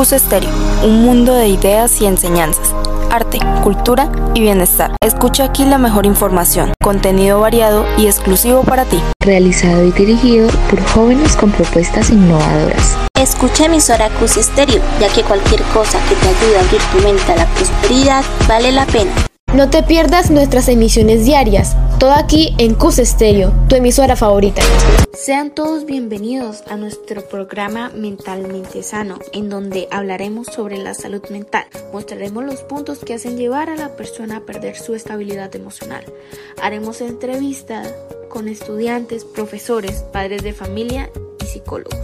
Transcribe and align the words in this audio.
CUS 0.00 0.12
Estéreo, 0.14 0.48
un 0.82 1.02
mundo 1.02 1.34
de 1.34 1.48
ideas 1.48 2.00
y 2.00 2.06
enseñanzas, 2.06 2.74
arte, 3.10 3.38
cultura 3.62 4.10
y 4.34 4.40
bienestar. 4.40 4.96
Escucha 5.02 5.44
aquí 5.44 5.66
la 5.66 5.76
mejor 5.76 6.06
información, 6.06 6.72
contenido 6.82 7.38
variado 7.38 7.84
y 7.98 8.06
exclusivo 8.06 8.62
para 8.62 8.86
ti. 8.86 8.98
Realizado 9.22 9.84
y 9.84 9.92
dirigido 9.92 10.48
por 10.70 10.82
jóvenes 10.82 11.36
con 11.36 11.50
propuestas 11.50 12.08
innovadoras. 12.08 12.96
Escucha 13.14 13.66
emisora 13.66 14.08
CUS 14.18 14.38
Estéreo, 14.38 14.80
ya 14.98 15.12
que 15.12 15.22
cualquier 15.22 15.62
cosa 15.64 15.98
que 16.08 16.14
te 16.14 16.28
ayude 16.28 16.56
a 16.56 16.60
abrir 16.62 16.80
tu 16.92 16.98
mente 17.06 17.32
a 17.32 17.36
la 17.36 17.46
prosperidad 17.48 18.24
vale 18.48 18.72
la 18.72 18.86
pena. 18.86 19.29
No 19.52 19.68
te 19.68 19.82
pierdas 19.82 20.30
nuestras 20.30 20.68
emisiones 20.68 21.24
diarias, 21.24 21.76
todo 21.98 22.12
aquí 22.12 22.54
en 22.58 22.76
CUS 22.76 23.00
Estéreo, 23.00 23.52
tu 23.68 23.74
emisora 23.74 24.14
favorita. 24.14 24.62
Sean 25.12 25.52
todos 25.52 25.86
bienvenidos 25.86 26.62
a 26.68 26.76
nuestro 26.76 27.26
programa 27.26 27.90
Mentalmente 27.92 28.84
Sano, 28.84 29.18
en 29.32 29.50
donde 29.50 29.88
hablaremos 29.90 30.46
sobre 30.46 30.78
la 30.78 30.94
salud 30.94 31.22
mental. 31.30 31.64
Mostraremos 31.92 32.44
los 32.44 32.62
puntos 32.62 33.00
que 33.00 33.14
hacen 33.14 33.36
llevar 33.36 33.70
a 33.70 33.76
la 33.76 33.96
persona 33.96 34.36
a 34.36 34.40
perder 34.42 34.76
su 34.76 34.94
estabilidad 34.94 35.52
emocional. 35.56 36.04
Haremos 36.62 37.00
entrevistas 37.00 37.92
con 38.28 38.46
estudiantes, 38.46 39.24
profesores, 39.24 40.04
padres 40.12 40.44
de 40.44 40.52
familia 40.52 41.10
y 41.42 41.46
psicólogos. 41.46 41.98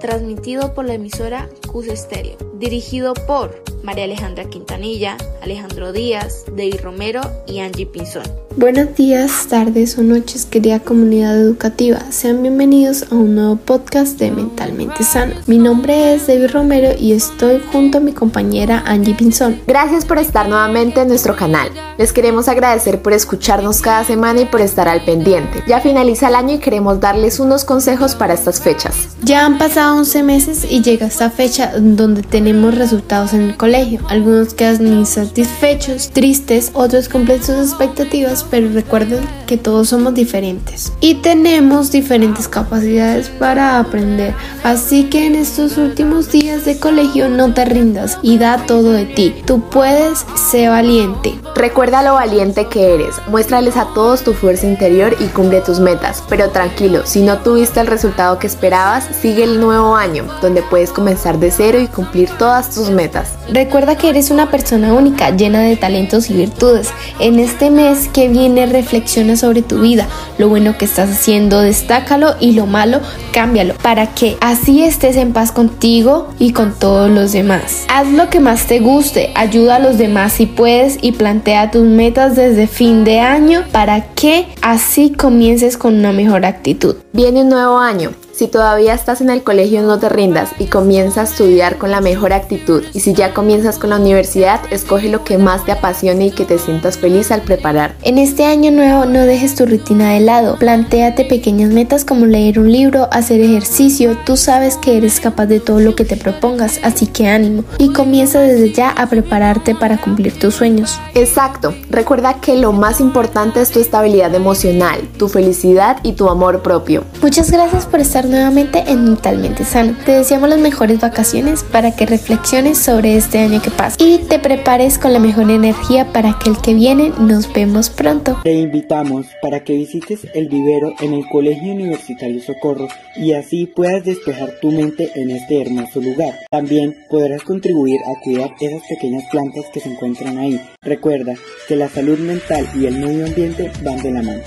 Transmitido 0.00 0.74
por 0.74 0.84
la 0.84 0.94
emisora 0.94 1.48
CUS 1.72 1.88
Estéreo, 1.88 2.36
dirigido 2.58 3.14
por 3.14 3.62
María 3.82 4.04
Alejandra 4.04 4.44
Quintanilla, 4.44 5.16
Alejandro 5.42 5.92
Díaz, 5.92 6.44
David 6.48 6.80
Romero 6.82 7.20
y 7.46 7.60
Angie 7.60 7.86
Pinzón. 7.86 8.24
Buenos 8.56 8.96
días, 8.96 9.46
tardes 9.48 9.96
o 9.98 10.02
noches, 10.02 10.44
querida 10.44 10.80
comunidad 10.80 11.38
educativa. 11.38 12.00
Sean 12.10 12.42
bienvenidos 12.42 13.04
a 13.12 13.14
un 13.14 13.36
nuevo 13.36 13.56
podcast 13.56 14.18
de 14.18 14.32
Mentalmente 14.32 15.04
Sano. 15.04 15.34
Mi 15.46 15.58
nombre 15.58 16.14
es 16.14 16.26
David 16.26 16.50
Romero 16.50 16.90
y 16.98 17.12
estoy 17.12 17.62
junto 17.70 17.98
a 17.98 18.00
mi 18.00 18.12
compañera 18.12 18.82
Angie 18.84 19.14
Pinzón. 19.14 19.60
Gracias 19.66 20.04
por 20.04 20.18
estar 20.18 20.48
nuevamente 20.48 21.02
en 21.02 21.08
nuestro 21.08 21.36
canal. 21.36 21.70
Les 21.98 22.12
queremos 22.12 22.48
agradecer 22.48 23.00
por 23.00 23.12
escucharnos 23.12 23.80
cada 23.80 24.02
semana 24.02 24.40
y 24.40 24.46
por 24.46 24.60
estar 24.60 24.88
al 24.88 25.04
pendiente. 25.04 25.62
Ya 25.68 25.80
finaliza 25.80 26.28
el 26.28 26.34
año 26.34 26.54
y 26.54 26.58
queremos 26.58 26.98
darles 26.98 27.38
unos 27.38 27.64
consejos 27.64 28.16
para 28.16 28.34
estas 28.34 28.60
fechas. 28.60 29.16
Ya 29.22 29.46
han 29.46 29.58
pasado 29.58 29.96
11 29.98 30.22
meses 30.24 30.66
y 30.68 30.82
llega 30.82 31.06
esta 31.06 31.30
fecha 31.30 31.72
donde 31.78 32.22
tenemos 32.22 32.47
resultados 32.52 33.34
en 33.34 33.42
el 33.42 33.56
colegio. 33.56 34.00
Algunos 34.08 34.54
quedan 34.54 34.86
insatisfechos, 34.86 36.10
tristes, 36.10 36.70
otros 36.74 37.08
cumplen 37.08 37.42
sus 37.42 37.56
expectativas 37.56 38.44
pero 38.50 38.68
recuerden 38.70 39.20
que 39.46 39.56
todos 39.56 39.88
somos 39.88 40.14
diferentes 40.14 40.92
y 41.00 41.16
tenemos 41.16 41.90
diferentes 41.90 42.48
capacidades 42.48 43.28
para 43.28 43.78
aprender. 43.78 44.34
Así 44.64 45.04
que 45.04 45.26
en 45.26 45.34
estos 45.34 45.76
últimos 45.78 46.30
días 46.30 46.64
de 46.64 46.78
colegio 46.78 47.28
no 47.28 47.52
te 47.52 47.64
rindas 47.64 48.18
y 48.22 48.38
da 48.38 48.64
todo 48.66 48.92
de 48.92 49.06
ti. 49.06 49.34
Tú 49.46 49.60
puedes, 49.60 50.24
ser 50.50 50.70
valiente. 50.70 51.38
Recuerda 51.54 52.02
lo 52.02 52.14
valiente 52.14 52.66
que 52.66 52.94
eres. 52.94 53.16
Muéstrales 53.28 53.76
a 53.76 53.86
todos 53.94 54.22
tu 54.22 54.32
fuerza 54.32 54.66
interior 54.66 55.14
y 55.18 55.26
cumple 55.26 55.60
tus 55.60 55.80
metas. 55.80 56.22
Pero 56.28 56.50
tranquilo, 56.50 57.02
si 57.04 57.22
no 57.22 57.38
tuviste 57.38 57.80
el 57.80 57.86
resultado 57.86 58.38
que 58.38 58.46
esperabas, 58.46 59.08
sigue 59.20 59.44
el 59.44 59.60
nuevo 59.60 59.96
año, 59.96 60.24
donde 60.40 60.62
puedes 60.62 60.92
comenzar 60.92 61.38
de 61.38 61.50
cero 61.50 61.80
y 61.80 61.86
cumplir 61.86 62.30
todas 62.38 62.74
tus 62.74 62.90
metas. 62.90 63.32
Recuerda 63.52 63.96
que 63.96 64.08
eres 64.08 64.30
una 64.30 64.50
persona 64.50 64.94
única, 64.94 65.30
llena 65.30 65.60
de 65.60 65.76
talentos 65.76 66.30
y 66.30 66.34
virtudes. 66.34 66.90
En 67.18 67.38
este 67.38 67.70
mes 67.70 68.08
que 68.08 68.28
viene 68.28 68.66
reflexiona 68.66 69.36
sobre 69.36 69.62
tu 69.62 69.80
vida, 69.80 70.06
lo 70.38 70.48
bueno 70.48 70.78
que 70.78 70.84
estás 70.84 71.10
haciendo, 71.10 71.60
destácalo 71.60 72.34
y 72.40 72.52
lo 72.52 72.66
malo, 72.66 73.00
cámbialo, 73.32 73.74
para 73.82 74.14
que 74.14 74.36
así 74.40 74.84
estés 74.84 75.16
en 75.16 75.32
paz 75.32 75.52
contigo 75.52 76.28
y 76.38 76.52
con 76.52 76.72
todos 76.78 77.10
los 77.10 77.32
demás. 77.32 77.86
Haz 77.88 78.08
lo 78.08 78.30
que 78.30 78.40
más 78.40 78.66
te 78.66 78.80
guste, 78.80 79.32
ayuda 79.34 79.76
a 79.76 79.80
los 79.80 79.98
demás 79.98 80.34
si 80.34 80.46
puedes 80.46 80.98
y 81.02 81.12
plantea 81.12 81.70
tus 81.70 81.84
metas 81.84 82.36
desde 82.36 82.66
fin 82.66 83.04
de 83.04 83.20
año 83.20 83.64
para 83.72 84.14
que 84.14 84.46
así 84.62 85.10
comiences 85.10 85.76
con 85.76 85.94
una 85.94 86.12
mejor 86.12 86.44
actitud. 86.44 86.96
Viene 87.12 87.42
un 87.42 87.48
nuevo 87.48 87.78
año 87.78 88.12
si 88.38 88.46
todavía 88.46 88.94
estás 88.94 89.20
en 89.20 89.30
el 89.30 89.42
colegio 89.42 89.82
no 89.82 89.98
te 89.98 90.08
rindas 90.08 90.50
y 90.60 90.66
comienza 90.66 91.22
a 91.22 91.24
estudiar 91.24 91.76
con 91.76 91.90
la 91.90 92.00
mejor 92.00 92.32
actitud. 92.32 92.84
Y 92.94 93.00
si 93.00 93.12
ya 93.12 93.34
comienzas 93.34 93.78
con 93.78 93.90
la 93.90 93.96
universidad, 93.96 94.60
escoge 94.70 95.08
lo 95.08 95.24
que 95.24 95.38
más 95.38 95.64
te 95.64 95.72
apasione 95.72 96.26
y 96.26 96.30
que 96.30 96.44
te 96.44 96.60
sientas 96.60 96.98
feliz 96.98 97.32
al 97.32 97.42
preparar. 97.42 97.96
En 98.02 98.16
este 98.16 98.44
año 98.44 98.70
nuevo 98.70 99.06
no 99.06 99.24
dejes 99.24 99.56
tu 99.56 99.66
rutina 99.66 100.12
de 100.12 100.20
lado. 100.20 100.56
Plantéate 100.56 101.24
pequeñas 101.24 101.70
metas 101.70 102.04
como 102.04 102.26
leer 102.26 102.60
un 102.60 102.70
libro, 102.70 103.08
hacer 103.10 103.40
ejercicio. 103.40 104.16
Tú 104.24 104.36
sabes 104.36 104.76
que 104.76 104.96
eres 104.96 105.18
capaz 105.18 105.46
de 105.46 105.58
todo 105.58 105.80
lo 105.80 105.96
que 105.96 106.04
te 106.04 106.16
propongas, 106.16 106.78
así 106.84 107.08
que 107.08 107.26
ánimo. 107.26 107.64
Y 107.78 107.92
comienza 107.92 108.38
desde 108.38 108.72
ya 108.72 108.90
a 108.90 109.08
prepararte 109.08 109.74
para 109.74 110.00
cumplir 110.00 110.38
tus 110.38 110.54
sueños. 110.54 111.00
Exacto. 111.16 111.74
Recuerda 111.90 112.34
que 112.34 112.56
lo 112.56 112.72
más 112.72 113.00
importante 113.00 113.60
es 113.60 113.72
tu 113.72 113.80
estabilidad 113.80 114.32
emocional, 114.32 115.00
tu 115.18 115.28
felicidad 115.28 115.96
y 116.04 116.12
tu 116.12 116.28
amor 116.28 116.62
propio. 116.62 117.02
Muchas 117.20 117.50
gracias 117.50 117.84
por 117.84 117.98
estar 117.98 118.27
nuevamente 118.28 118.84
en 118.86 119.04
Mentalmente 119.04 119.64
Sano. 119.64 119.96
Te 120.04 120.12
deseamos 120.12 120.48
las 120.48 120.58
mejores 120.58 121.00
vacaciones 121.00 121.64
para 121.64 121.94
que 121.94 122.06
reflexiones 122.06 122.78
sobre 122.78 123.16
este 123.16 123.38
año 123.38 123.60
que 123.62 123.70
pasa 123.70 123.96
y 123.98 124.18
te 124.18 124.38
prepares 124.38 124.98
con 124.98 125.12
la 125.12 125.18
mejor 125.18 125.50
energía 125.50 126.12
para 126.12 126.38
que 126.38 126.50
el 126.50 126.58
que 126.58 126.74
viene 126.74 127.12
nos 127.18 127.52
vemos 127.52 127.90
pronto. 127.90 128.38
Te 128.42 128.52
invitamos 128.52 129.26
para 129.42 129.64
que 129.64 129.74
visites 129.74 130.26
el 130.34 130.48
vivero 130.48 130.92
en 131.00 131.14
el 131.14 131.28
Colegio 131.28 131.72
Universitario 131.72 132.40
Socorro 132.40 132.88
y 133.16 133.32
así 133.32 133.66
puedas 133.66 134.04
despejar 134.04 134.50
tu 134.60 134.70
mente 134.70 135.10
en 135.14 135.30
este 135.30 135.60
hermoso 135.60 136.00
lugar. 136.00 136.34
También 136.50 136.96
podrás 137.10 137.42
contribuir 137.42 138.00
a 138.02 138.22
cuidar 138.22 138.50
esas 138.60 138.82
pequeñas 138.88 139.24
plantas 139.30 139.64
que 139.72 139.80
se 139.80 139.90
encuentran 139.90 140.38
ahí. 140.38 140.60
Recuerda 140.82 141.34
que 141.66 141.76
la 141.76 141.88
salud 141.88 142.18
mental 142.18 142.68
y 142.74 142.86
el 142.86 142.98
medio 142.98 143.26
ambiente 143.26 143.70
van 143.82 144.02
de 144.02 144.12
la 144.12 144.22
mano. 144.22 144.42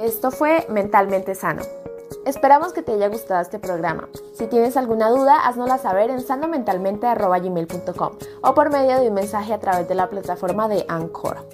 Esto 0.00 0.30
fue 0.30 0.66
Mentalmente 0.68 1.34
Sano. 1.34 1.83
Esperamos 2.24 2.72
que 2.72 2.82
te 2.82 2.92
haya 2.92 3.08
gustado 3.08 3.42
este 3.42 3.58
programa. 3.58 4.08
Si 4.32 4.46
tienes 4.46 4.78
alguna 4.78 5.10
duda, 5.10 5.46
haznosla 5.46 5.76
saber 5.76 6.08
en 6.10 6.20
sanomentalmente.gmail.com 6.20 8.12
o 8.42 8.54
por 8.54 8.70
medio 8.70 8.98
de 8.98 9.08
un 9.08 9.14
mensaje 9.14 9.52
a 9.52 9.60
través 9.60 9.86
de 9.88 9.94
la 9.94 10.08
plataforma 10.08 10.66
de 10.68 10.86
Anchor. 10.88 11.44